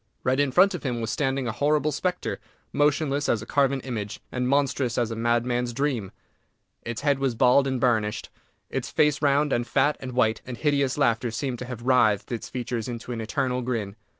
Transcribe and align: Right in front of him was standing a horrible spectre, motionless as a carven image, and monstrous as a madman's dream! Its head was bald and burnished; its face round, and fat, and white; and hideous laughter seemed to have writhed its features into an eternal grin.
Right 0.23 0.39
in 0.39 0.51
front 0.51 0.73
of 0.73 0.81
him 0.81 0.99
was 0.99 1.11
standing 1.11 1.45
a 1.47 1.51
horrible 1.51 1.91
spectre, 1.91 2.39
motionless 2.73 3.29
as 3.29 3.43
a 3.43 3.45
carven 3.45 3.81
image, 3.81 4.19
and 4.31 4.47
monstrous 4.49 4.97
as 4.97 5.11
a 5.11 5.15
madman's 5.15 5.73
dream! 5.73 6.11
Its 6.81 7.01
head 7.01 7.19
was 7.19 7.35
bald 7.35 7.67
and 7.67 7.79
burnished; 7.79 8.31
its 8.71 8.89
face 8.89 9.21
round, 9.21 9.53
and 9.53 9.67
fat, 9.67 9.97
and 9.99 10.13
white; 10.13 10.41
and 10.43 10.57
hideous 10.57 10.97
laughter 10.97 11.29
seemed 11.29 11.59
to 11.59 11.65
have 11.65 11.83
writhed 11.83 12.31
its 12.31 12.49
features 12.49 12.87
into 12.87 13.11
an 13.11 13.21
eternal 13.21 13.61
grin. 13.61 13.95